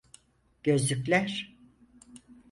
Gözlükler. 0.63 1.55